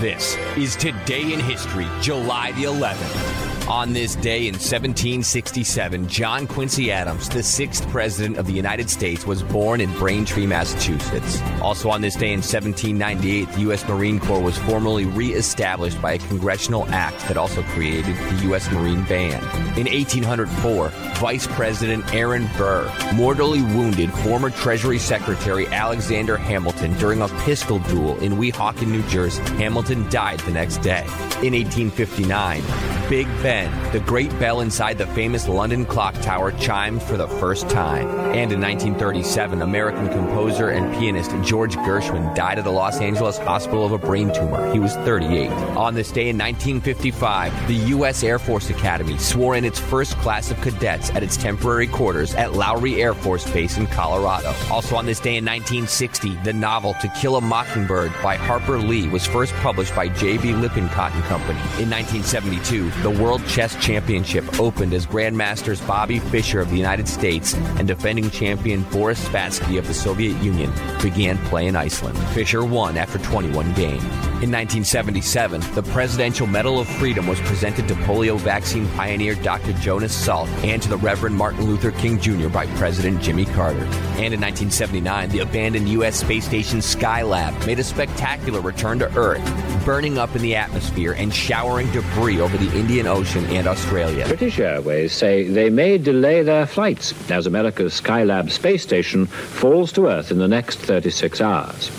This 0.00 0.38
is 0.56 0.76
Today 0.76 1.34
in 1.34 1.40
History, 1.40 1.86
July 2.00 2.52
the 2.52 2.62
11th. 2.62 3.49
On 3.70 3.92
this 3.92 4.16
day 4.16 4.48
in 4.48 4.54
1767, 4.54 6.08
John 6.08 6.48
Quincy 6.48 6.90
Adams, 6.90 7.28
the 7.28 7.40
sixth 7.40 7.88
president 7.90 8.36
of 8.36 8.46
the 8.48 8.52
United 8.52 8.90
States, 8.90 9.24
was 9.24 9.44
born 9.44 9.80
in 9.80 9.92
Braintree, 9.92 10.44
Massachusetts. 10.44 11.40
Also 11.62 11.88
on 11.88 12.00
this 12.00 12.16
day 12.16 12.32
in 12.32 12.40
1798, 12.40 13.48
the 13.52 13.60
U.S. 13.60 13.86
Marine 13.86 14.18
Corps 14.18 14.42
was 14.42 14.58
formally 14.58 15.04
re-established 15.04 16.02
by 16.02 16.14
a 16.14 16.18
congressional 16.18 16.84
act 16.88 17.20
that 17.28 17.36
also 17.36 17.62
created 17.62 18.16
the 18.16 18.40
U.S. 18.46 18.68
Marine 18.72 19.04
Band. 19.04 19.44
In 19.78 19.86
1804, 19.86 20.88
Vice 21.20 21.46
President 21.46 22.12
Aaron 22.12 22.48
Burr 22.58 22.92
mortally 23.14 23.62
wounded 23.62 24.10
former 24.10 24.50
Treasury 24.50 24.98
Secretary 24.98 25.68
Alexander 25.68 26.36
Hamilton 26.36 26.92
during 26.94 27.22
a 27.22 27.28
pistol 27.44 27.78
duel 27.78 28.18
in 28.18 28.32
Weehawken, 28.32 28.88
New 28.88 29.02
Jersey. 29.04 29.42
Hamilton 29.58 30.10
died 30.10 30.40
the 30.40 30.50
next 30.50 30.78
day. 30.78 31.04
In 31.42 31.54
1859, 31.54 32.62
Big 33.10 33.26
Ben, 33.42 33.59
the 33.92 34.00
great 34.00 34.30
bell 34.38 34.60
inside 34.60 34.98
the 34.98 35.06
famous 35.08 35.48
London 35.48 35.84
clock 35.84 36.14
tower, 36.22 36.52
chimed 36.52 37.02
for 37.02 37.16
the 37.16 37.28
first 37.28 37.68
time. 37.68 38.08
And 38.08 38.52
in 38.52 38.60
1937, 38.60 39.62
American 39.62 40.08
composer 40.08 40.70
and 40.70 40.94
pianist 40.94 41.32
George 41.42 41.76
Gershwin 41.76 42.34
died 42.34 42.58
at 42.58 42.64
the 42.64 42.70
Los 42.70 43.00
Angeles 43.00 43.38
Hospital 43.38 43.84
of 43.84 43.92
a 43.92 43.98
brain 43.98 44.32
tumor. 44.32 44.72
He 44.72 44.78
was 44.78 44.94
38. 44.96 45.50
On 45.76 45.94
this 45.94 46.10
day 46.12 46.28
in 46.28 46.38
1955, 46.38 47.68
the 47.68 47.74
U.S. 47.74 48.22
Air 48.22 48.38
Force 48.38 48.70
Academy 48.70 49.18
swore 49.18 49.56
in 49.56 49.64
its 49.64 49.78
first 49.78 50.16
class 50.18 50.50
of 50.50 50.60
cadets 50.60 51.10
at 51.10 51.22
its 51.22 51.36
temporary 51.36 51.86
quarters 51.86 52.34
at 52.34 52.52
Lowry 52.52 53.02
Air 53.02 53.14
Force 53.14 53.50
Base 53.50 53.78
in 53.78 53.86
Colorado. 53.88 54.54
Also 54.70 54.96
on 54.96 55.06
this 55.06 55.20
day 55.20 55.36
in 55.36 55.44
1960, 55.44 56.36
the 56.44 56.52
novel 56.52 56.94
To 57.00 57.08
Kill 57.20 57.36
a 57.36 57.40
Mockingbird 57.40 58.12
by 58.22 58.36
Harper 58.36 58.78
Lee 58.78 59.08
was 59.08 59.26
first 59.26 59.52
published 59.54 59.94
by 59.94 60.08
J.B. 60.08 60.54
Lippincott 60.54 61.12
and 61.12 61.24
Company. 61.24 61.58
In 61.80 61.90
1972, 61.90 62.90
the 63.02 63.10
World 63.10 63.44
Chess 63.50 63.74
Championship 63.84 64.60
opened 64.60 64.94
as 64.94 65.06
Grandmasters 65.06 65.84
Bobby 65.84 66.20
Fischer 66.20 66.60
of 66.60 66.70
the 66.70 66.76
United 66.76 67.08
States 67.08 67.54
and 67.54 67.88
defending 67.88 68.30
champion 68.30 68.84
Boris 68.84 69.22
Spassky 69.28 69.76
of 69.76 69.88
the 69.88 69.94
Soviet 69.94 70.40
Union 70.40 70.72
began 71.02 71.36
play 71.48 71.66
in 71.66 71.74
Iceland. 71.74 72.16
Fischer 72.28 72.64
won 72.64 72.96
after 72.96 73.18
21 73.18 73.74
games. 73.74 74.04
In 74.40 74.50
1977, 74.52 75.60
the 75.74 75.82
Presidential 75.82 76.46
Medal 76.46 76.78
of 76.78 76.88
Freedom 76.88 77.26
was 77.26 77.40
presented 77.40 77.88
to 77.88 77.94
polio 77.94 78.38
vaccine 78.38 78.88
pioneer 78.90 79.34
Dr. 79.34 79.72
Jonas 79.74 80.16
Salk 80.16 80.48
and 80.64 80.80
to 80.80 80.88
the 80.88 80.96
Reverend 80.96 81.36
Martin 81.36 81.66
Luther 81.66 81.90
King 81.90 82.20
Jr. 82.20 82.48
by 82.48 82.66
President 82.76 83.20
Jimmy 83.20 83.46
Carter. 83.46 83.84
And 84.16 84.32
in 84.32 84.40
1979, 84.40 85.28
the 85.28 85.40
abandoned 85.40 85.88
U.S. 85.88 86.20
space 86.20 86.46
station 86.46 86.78
Skylab 86.78 87.66
made 87.66 87.80
a 87.80 87.84
spectacular 87.84 88.60
return 88.60 89.00
to 89.00 89.14
Earth, 89.18 89.44
burning 89.84 90.18
up 90.18 90.34
in 90.36 90.42
the 90.42 90.54
atmosphere 90.54 91.12
and 91.12 91.34
showering 91.34 91.90
debris 91.92 92.40
over 92.40 92.56
the 92.56 92.78
Indian 92.78 93.06
Ocean 93.06 93.44
and 93.46 93.66
Australia. 93.66 94.26
British 94.26 94.58
Airways 94.58 95.12
say 95.12 95.48
they 95.48 95.70
may 95.70 95.98
delay 95.98 96.42
their 96.42 96.66
flights 96.66 97.14
as 97.30 97.46
America's 97.46 98.00
Skylab 98.00 98.50
space 98.50 98.82
station 98.82 99.26
falls 99.26 99.92
to 99.92 100.06
Earth 100.06 100.30
in 100.30 100.38
the 100.38 100.48
next 100.48 100.78
36 100.78 101.40
hours. 101.40 101.90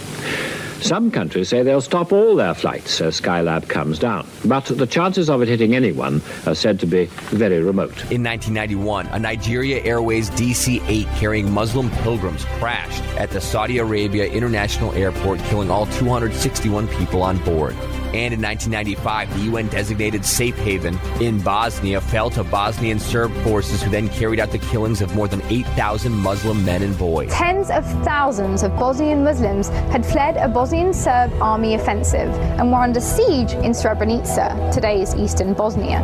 Some 0.82 1.12
countries 1.12 1.50
say 1.50 1.62
they'll 1.62 1.80
stop 1.80 2.12
all 2.12 2.36
their 2.36 2.56
flights 2.56 3.02
as 3.02 3.22
Skylab 3.22 3.70
comes 3.70 4.00
down, 4.00 4.28
but 4.46 4.66
the 4.66 4.88
chances 4.88 5.30
of 5.30 5.44
it 5.44 5.48
hitting 5.48 5.76
anyone 5.76 6.24
are 6.48 6.56
said 6.56 6.80
to 6.80 6.88
be 6.88 7.06
very 7.30 7.62
remote. 7.62 7.92
In 8.12 8.24
1991, 8.24 9.06
a 9.08 9.20
Nigeria 9.20 9.84
Airways 9.84 10.32
DC 10.32 10.82
8 10.88 11.08
carrying 11.18 11.52
Muslim 11.52 11.92
pilgrims 11.92 12.46
crashed 12.46 13.04
at 13.16 13.30
the 13.30 13.40
Saudi 13.40 13.78
Arabia 13.78 14.26
International 14.26 14.92
Airport, 14.94 15.40
killing 15.42 15.70
all 15.70 15.86
261 15.86 16.88
people 16.88 17.22
on 17.22 17.38
board. 17.46 17.76
And 18.12 18.34
in 18.34 18.42
1995, 18.42 19.34
the 19.36 19.40
UN 19.52 19.68
designated 19.70 20.26
safe 20.26 20.58
haven 20.58 21.00
in 21.22 21.40
Bosnia 21.40 22.02
fell 22.02 22.30
to 22.32 22.44
Bosnian 22.44 23.00
Serb 23.00 23.32
forces 23.44 23.82
who 23.82 23.90
then 23.90 24.10
carried 24.10 24.40
out 24.40 24.52
the 24.52 24.58
killings 24.58 25.02
of 25.02 25.16
more 25.16 25.30
than 25.30 25.42
8,000 25.44 26.12
Muslim 26.12 26.66
men 26.66 26.82
and 26.82 26.98
boys. 26.98 27.32
Tens 27.32 27.70
of 27.70 27.86
thousands 28.04 28.64
of 28.64 28.76
Bosnian 28.76 29.24
Muslims 29.24 29.70
had 29.70 30.06
fled 30.06 30.36
a 30.36 30.50
Bosnian 30.50 30.71
Serb 30.72 31.34
army 31.42 31.74
offensive 31.74 32.30
and 32.58 32.72
were 32.72 32.78
under 32.78 33.02
siege 33.02 33.52
in 33.52 33.74
Srebrenica, 33.74 34.74
today's 34.74 35.14
eastern 35.16 35.54
Bosnia. 35.54 36.00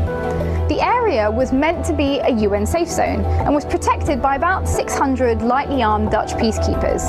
The 0.68 0.82
area 0.82 1.32
was 1.32 1.54
meant 1.54 1.86
to 1.86 1.94
be 1.94 2.20
a 2.20 2.30
UN 2.32 2.66
safe 2.66 2.90
zone 2.90 3.24
and 3.24 3.56
was 3.56 3.64
protected 3.64 4.22
by 4.22 4.36
about 4.36 4.68
600 4.68 5.42
lightly 5.42 5.84
armed 5.84 6.12
Dutch 6.12 6.34
peacekeepers. 6.34 7.08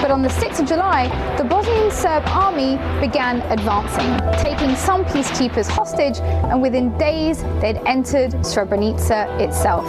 But 0.00 0.10
on 0.10 0.22
the 0.22 0.30
6th 0.30 0.60
of 0.60 0.66
July, 0.66 1.08
the 1.36 1.44
Bosnian 1.44 1.90
Serb 1.90 2.22
army 2.28 2.78
began 3.06 3.42
advancing, 3.52 4.16
taking 4.42 4.74
some 4.74 5.04
peacekeepers 5.04 5.68
hostage, 5.68 6.20
and 6.20 6.62
within 6.62 6.96
days 6.96 7.42
they'd 7.60 7.82
entered 7.84 8.30
Srebrenica 8.42 9.38
itself. 9.42 9.84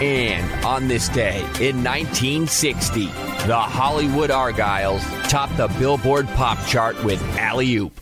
And 0.00 0.64
on 0.64 0.86
this 0.86 1.08
day 1.08 1.40
in 1.60 1.82
1960, 1.82 3.06
the 3.46 3.56
Hollywood 3.56 4.30
Argyles 4.30 5.02
topped 5.28 5.56
the 5.56 5.66
Billboard 5.80 6.28
pop 6.28 6.64
chart 6.66 7.02
with 7.02 7.20
Alley 7.36 7.74
Oop. 7.74 8.00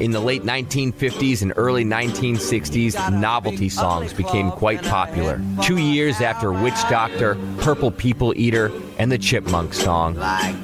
In 0.00 0.10
the 0.10 0.20
late 0.20 0.42
1950s 0.42 1.42
and 1.42 1.52
early 1.56 1.84
1960s, 1.84 3.12
novelty 3.18 3.68
songs 3.68 4.12
became 4.12 4.50
quite 4.50 4.82
popular. 4.82 5.40
Two 5.62 5.78
years 5.78 6.20
after 6.20 6.52
Witch 6.52 6.80
Doctor, 6.90 7.36
Purple 7.58 7.92
People 7.92 8.34
Eater, 8.36 8.72
and 9.00 9.10
the 9.10 9.16
Chipmunk 9.16 9.72
song, 9.72 10.12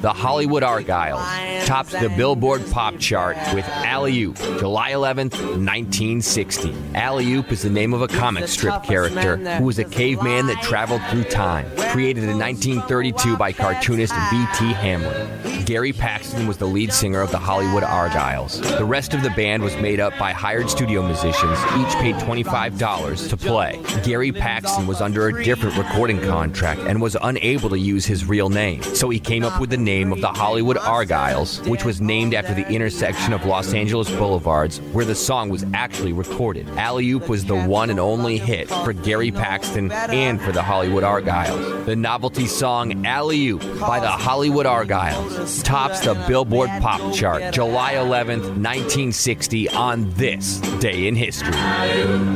the 0.01 0.13
Hollywood 0.13 0.61
Argyles 0.61 1.65
topped 1.65 1.89
the 1.89 2.13
Billboard 2.15 2.61
pop 2.69 2.99
chart 2.99 3.35
with 3.51 3.65
Alley 3.67 4.21
Oop, 4.21 4.37
July 4.59 4.91
11th, 4.91 5.33
1960. 5.33 6.71
Alley 6.93 7.33
Oop 7.33 7.51
is 7.51 7.63
the 7.63 7.69
name 7.71 7.95
of 7.95 8.03
a 8.03 8.07
comic 8.07 8.47
strip 8.47 8.83
character 8.83 9.37
who 9.37 9.63
was 9.63 9.79
a 9.79 9.83
caveman 9.83 10.45
that 10.45 10.61
traveled 10.61 11.01
through 11.09 11.23
time. 11.23 11.65
Created 11.89 12.25
in 12.25 12.37
1932 12.37 13.35
by 13.37 13.51
cartoonist 13.51 14.13
V.T. 14.13 14.71
Hamlin. 14.73 15.65
Gary 15.65 15.91
Paxton 15.91 16.47
was 16.47 16.57
the 16.57 16.65
lead 16.65 16.93
singer 16.93 17.19
of 17.19 17.31
the 17.31 17.37
Hollywood 17.37 17.83
Argyles. 17.83 18.61
The 18.77 18.85
rest 18.85 19.13
of 19.13 19.23
the 19.23 19.31
band 19.31 19.63
was 19.63 19.75
made 19.77 19.99
up 19.99 20.17
by 20.17 20.31
hired 20.31 20.69
studio 20.69 21.05
musicians, 21.05 21.59
each 21.75 21.93
paid 21.95 22.15
$25 22.15 23.29
to 23.29 23.35
play. 23.35 23.81
Gary 24.03 24.31
Paxton 24.31 24.87
was 24.87 25.01
under 25.01 25.27
a 25.27 25.43
different 25.43 25.75
recording 25.75 26.21
contract 26.21 26.79
and 26.81 27.01
was 27.01 27.17
unable 27.21 27.69
to 27.69 27.77
use 27.77 28.05
his 28.05 28.26
real 28.27 28.49
name, 28.49 28.81
so 28.83 29.09
he 29.09 29.19
came 29.19 29.43
up 29.43 29.59
with 29.59 29.69
the 29.69 29.77
name 29.77 30.11
of 30.11 30.21
the 30.21 30.27
Hollywood 30.27 30.77
Argyles, 30.77 31.67
which 31.67 31.85
was 31.85 32.01
named 32.01 32.33
after 32.33 32.53
the 32.53 32.67
intersection 32.67 33.33
of 33.33 33.45
Los 33.45 33.73
Angeles 33.73 34.09
boulevards 34.11 34.79
where 34.93 35.05
the 35.05 35.15
song 35.15 35.49
was 35.49 35.65
actually 35.73 36.13
recorded. 36.13 36.67
Alley 36.77 37.09
Oop 37.11 37.29
was 37.29 37.45
the 37.45 37.55
one 37.55 37.89
and 37.89 37.99
only 37.99 38.37
hit 38.37 38.69
for 38.69 38.93
Gary 38.93 39.31
Paxton 39.31 39.91
and 39.91 40.41
for 40.41 40.51
the 40.51 40.61
Hollywood 40.61 41.03
Argyles. 41.03 41.85
The 41.85 41.95
novelty 41.95 42.47
song 42.47 43.05
Alley 43.05 43.47
Oop 43.47 43.61
by 43.79 43.99
the 43.99 44.07
Hollywood 44.07 44.65
Argyles 44.65 45.63
tops 45.63 46.01
the 46.01 46.13
Billboard 46.27 46.69
Pop 46.81 47.13
Chart 47.13 47.53
July 47.53 47.93
11th, 47.93 48.43
1960 48.57 49.69
on 49.69 50.09
this 50.13 50.59
day 50.79 51.07
in 51.07 51.15
history. 51.15 51.55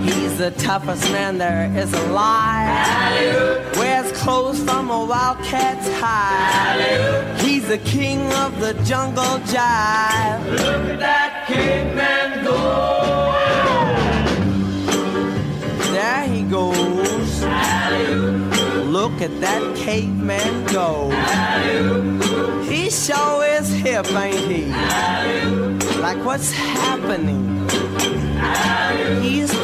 He's 0.04 0.38
the 0.38 0.52
toughest 0.58 1.12
man 1.12 1.38
there 1.38 1.72
is 1.78 1.94
alive. 1.94 3.78
Wears 3.78 4.12
clothes 4.14 4.64
from 4.64 4.90
a 4.90 5.04
wildcat's 5.82 6.00
hide. 6.00 7.40
He's 7.42 7.68
the 7.68 7.78
king 7.80 8.32
of 8.34 8.60
the 8.60 8.74
jungle 8.84 9.40
jive. 9.48 10.52
Look 10.52 10.90
at 10.90 11.00
that 11.00 11.46
caveman 11.48 12.44
go. 12.44 13.32
There 15.92 16.28
he 16.28 16.44
goes. 16.44 17.44
Look 18.88 19.22
at 19.22 19.40
that 19.42 19.76
caveman 19.76 20.66
go. 20.68 21.10
He 22.64 22.90
sure 22.90 23.46
is 23.46 23.70
hip, 23.70 24.12
ain't 24.14 24.52
he? 24.52 24.66
Like 26.00 26.24
what's 26.26 26.52
happening? 26.52 27.68
He's. 29.22 29.61